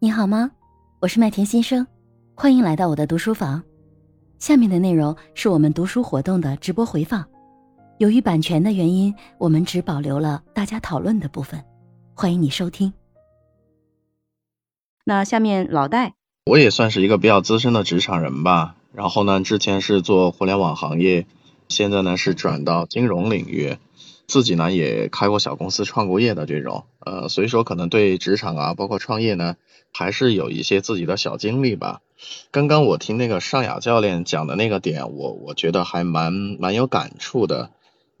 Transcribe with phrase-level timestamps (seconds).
[0.00, 0.52] 你好吗？
[1.00, 1.84] 我是麦田新生，
[2.36, 3.60] 欢迎来到我的读书房。
[4.38, 7.26] 下面的内容是我们读书活动的直播回放，
[7.98, 11.64] 由于版权的原因，我们只保留了大家讨论的部分。
[12.14, 12.92] 欢迎你收听。
[15.04, 16.14] 那下面老戴，
[16.46, 18.76] 我也算是一个比较资深的职场人吧。
[18.92, 21.26] 然后呢，之前是做互联网行业，
[21.68, 23.78] 现在呢是转到金融领域。
[24.28, 29.56] 自己呢也开过小公司、创过业的这种，呃，所以说可能对职场啊，包括创业呢，
[29.90, 32.02] 还是有一些自己的小经历吧。
[32.50, 37.70] 刚刚我听那个尚雅教练讲的那个点，我我觉得还蛮蛮有感触的，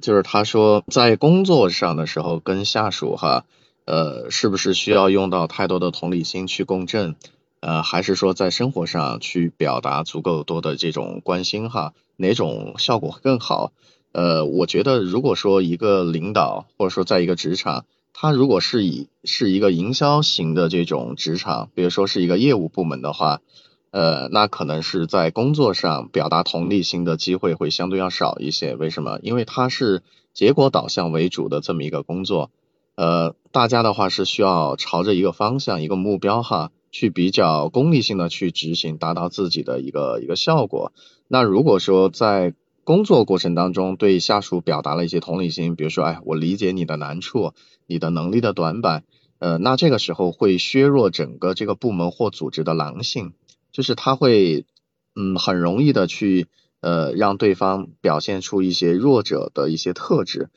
[0.00, 3.44] 就是他说在工作上的时候跟下属哈，
[3.84, 7.16] 呃，是不是需要用到太多的同理心去共振，
[7.60, 13.72] 呃，还是说在生活上去表达足够多的这种关心哈，哪种效果更好？
[14.12, 23.40] 呃，我觉得如果说一个领导或者说在一个职场，他如果是以是一个营销型的这种职场，比如说是一个业务部门的话，
[23.90, 28.74] 呃，那可能是在工作上表达同理心的机会会相对要少一些。
[28.74, 29.18] 为什么？
[29.22, 32.50] 因为它是结果导向为主的这么一个工作，
[32.96, 40.92] 呃，大家的话是需要朝着一个方向、一个目标哈，去比较功利性的去执行，达到自己的一个一个效果。
[41.28, 42.54] 那如果说在
[42.88, 47.52] 工作过程当中，对下属表达了一些同理心，比如说，哎，我理解你的难处，
[47.86, 49.04] 你的能力的短板，
[49.40, 53.34] 呃，那这个时候会削弱整个这个部门或组织的狼性，
[53.72, 54.64] 就是他会，
[55.14, 56.46] 嗯，很容易的去，
[56.80, 60.48] 呃，让对方表现出一些弱者的一些特质，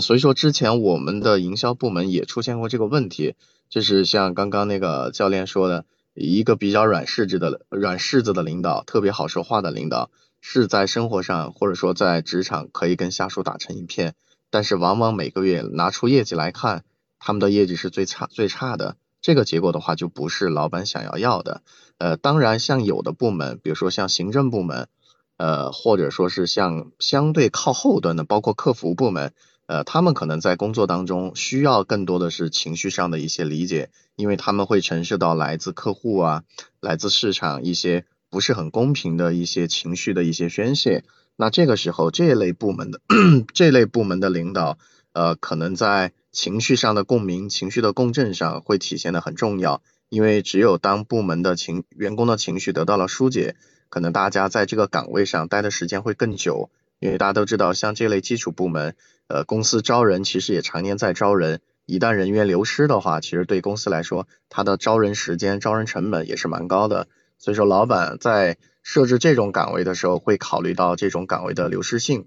[0.00, 3.34] 所以说之前我们的营销部门也出现过这个问题，
[3.68, 10.08] 就是像刚刚那个教练说的，一个比较软柿子的软柿子的领导，特别好说话的领导。
[10.40, 14.14] 是在生活上或者说在职场可以跟下属打成一片，
[14.48, 16.82] 但是往往每个月拿出业绩来看，
[17.18, 21.62] 他们的业绩是最差最差的，这个结果的话就不是老板想要要的。
[21.98, 24.88] 呃，当然像有的部门，比如说像行政部门，
[25.36, 29.34] 呃，或者说是像相对靠后端的，包括客服部门，
[29.66, 36.44] 呃，他们可能在工作当中需要更多的是情绪上的一些理解，因为他们会承受到来自客户啊，
[36.80, 38.06] 来自市场一些。
[38.30, 41.04] 不是很公平的一些情绪的一些宣泄，
[41.36, 43.00] 那这个时候这类部门的
[43.52, 44.78] 这类部门的领导，
[45.12, 53.56] 呃，可能在情绪上的共鸣、情绪的共振上会体现的很重要，因为只有当部门的情员工的情绪得到了疏解，
[53.88, 56.70] 可能大家在这个岗位上待的时间会更久，
[57.00, 58.94] 因为大家都知道，像这类基础部门，
[59.26, 67.08] 呃，公司招人其实也常年在招人，一旦人员流失的话，其实对公司来说，它的招人时间、招人成本也是蛮高的。
[67.40, 72.26] 所以说，老板在设置这种岗位的时候，会考虑到这种岗位的流失性。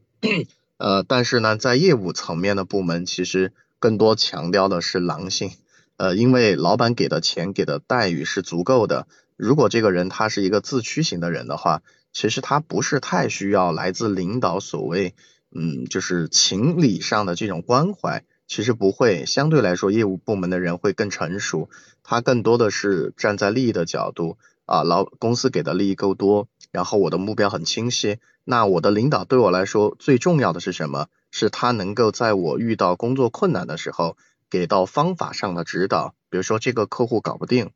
[0.78, 5.52] 呃，但是呢，在业务层面的部门，其实更多强调的是狼性。
[5.98, 9.08] 呃，因为老板给的钱、给的待遇是足够的。
[9.38, 15.14] 如果这个人他是一个自驱型的人的话，其实他不是太需要来自领导所谓，
[15.52, 18.24] 嗯，就是情理上的这种关怀。
[18.48, 21.70] 其实不会，相对来说，业务部门的人会更成熟，
[22.04, 24.38] 他更多的是站在利益的角度。
[24.66, 28.20] 啊，老公司给的利益够多，然后我的目标很清晰。
[28.46, 31.08] 那我的领导对我来说最重要的是什么？
[31.32, 34.18] 是他能够在我遇到工作困难的时候，
[34.50, 36.14] 给到方法上的指导。
[36.30, 37.72] 比如说这个客户搞不定，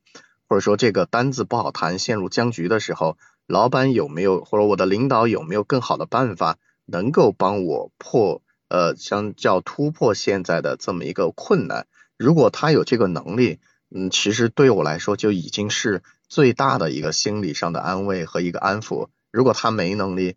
[0.48, 6.56] 或者说这个单子不好谈，陷入僵局的时候，老板有没有或者我的领导有没有更好的办法，
[6.86, 11.86] 能够帮我破呃，相叫突破现在的这么一个困难？
[12.16, 13.58] 如果他有这个能力，
[13.90, 16.02] 嗯，其实对我来说就已经是。
[16.28, 20.36] 最大的一个心理上的安慰和一个安抚，如果他没能力，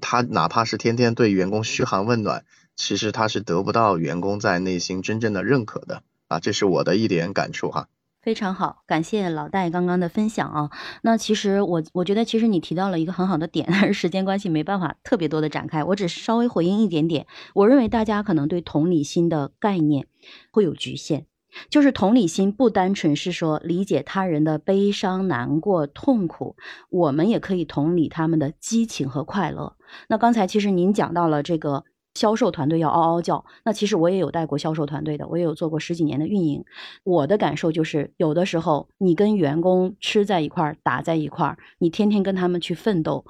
[0.00, 2.44] 他哪怕是天天对员工嘘寒问暖，
[2.76, 7.88] 其实他是得不到员工在内心真正的认可的啊，这是我的一点感触哈。
[8.22, 10.70] 非常好，感谢老戴刚刚的分享啊。
[11.02, 17.26] 那其实我我觉得其实你提到了一个很好的点，但 是时间关系没办法特别多的展开，我只是稍微回应一点点。
[17.52, 20.06] 我认为大家可能对同理心的概念
[20.52, 21.26] 会有局限。
[21.68, 26.56] 就是同理心，不单纯是说理解他人的悲伤、难过、痛苦，
[26.90, 29.76] 我们也可以同理他们的激情和快乐。
[30.08, 31.84] 那刚才其实您讲到了这个
[32.14, 36.64] 销售团队要嗷嗷叫，那其实我也有带过销售团队的，我也有做过十几年的运营。
[37.04, 43.24] 我的感受就是，有的时候你跟员工吃在一块儿，打在一块儿，你天天跟他们去奋斗。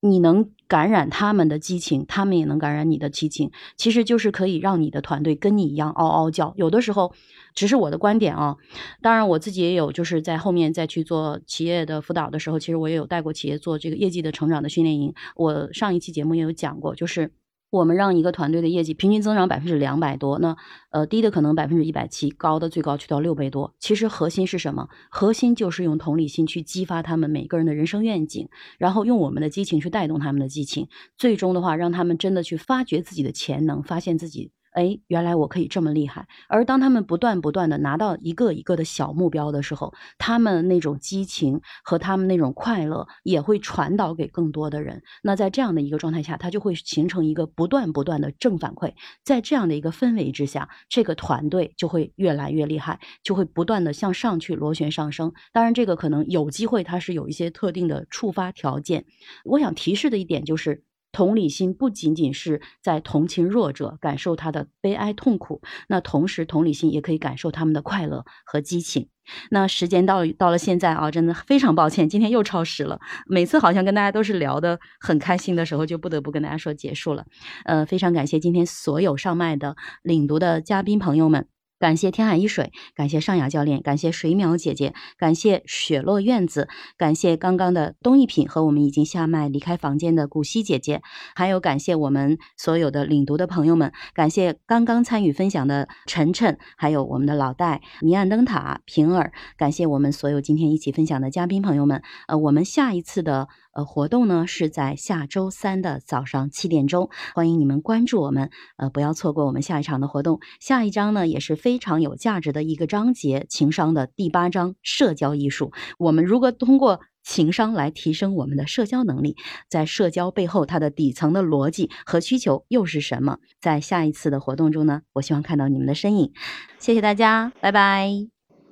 [0.00, 6.54] 你能感染他们的激情，他们也能感染你的激情，其实就是可以让你的团队跟你一样嗷嗷叫。
[6.56, 7.12] 有的时候，
[7.54, 8.56] 只是我的观点啊。
[9.02, 15.12] 当然，我自己也有，就是在后面再去做企业的辅导的时候，其实我也有带过企业做这个业绩的成长的训练营。
[15.34, 17.32] 我上一期节目也有讲过，就是
[17.70, 20.56] 我们让一个团队的业绩平均增长百分之两百多，那
[20.90, 23.74] 呃低的可能百分之一百七，高的最高去到六倍多。
[23.78, 24.88] 其实核心是什么？
[25.10, 28.48] 核心就是用同理心去激发他们每个人的人生愿景，
[28.78, 34.50] 然后用我们的激情去带动他们的激情，最终的话让他们真的去发掘自己的潜能，发现自己。
[34.72, 36.26] 哎，原来我可以这么厉害！
[36.48, 45.02] 而当他们不断不断的拿到一个一个的小目标的时候，他们那种激情和他们那种快乐也会传导给更多的人。
[45.22, 48.92] 那在这样的一个状态下，他就会形成一个不断不断的正反馈。
[49.24, 55.32] 在这样的一个氛围之下，这个团队就会越来越厉害，就会不断的向上去螺旋上升。
[55.52, 59.06] 当然，这个可能有机会，它是有一些特定的触发条件。
[59.44, 60.84] 我想提示的一点就是。
[61.12, 69.08] 同理心不仅仅是在同情弱者，感受他的悲哀痛苦，那同时同理心也可以感受他们的快乐和激情。
[69.50, 72.98] 那时间到到了现在啊，真的非常抱歉，今天又超时了。
[73.26, 77.26] 每次好像跟大家都是聊的很开心的时候，就不得不跟大家说结束了。
[77.64, 81.46] 呃，非常感谢今天所有上麦的领读的嘉宾朋友们。
[81.78, 91.02] 感谢天海一水，感谢尚雅教练，感谢水淼姐姐，感谢雪落院子，感谢刚刚的东一品和我们已经下麦离开房间的古希姐姐，
[91.34, 102.02] 还有感谢我们所有的领读的朋友们，感谢刚刚参与分享的晨晨，还有我们的老戴、迷暗灯塔、平儿，感谢我们所有今天一起分享的嘉宾朋友们。
[102.26, 103.48] 呃，我们下一次的。
[103.78, 110.40] 呃，活动呢是在下周三的早上七点钟，欢迎你们关注我们，呃，不要错过我们下一场的活动。
[110.58, 115.70] 下一章呢也是非常有价值的一个章节，情商的第八章社交艺术。
[115.96, 119.36] 我们如何通过情商来提升我们的社交能力？
[119.70, 123.38] 在社交背后，它的底层的逻辑和需求又是什么？
[123.60, 126.32] 在下一次的活动中呢，我希望看到你们的身影。
[126.80, 128.10] 谢谢大家，拜拜，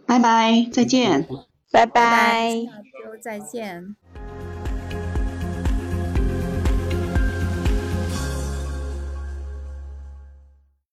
[0.05, 1.29] 拜拜，再见，
[1.71, 3.95] 拜拜，下周再见。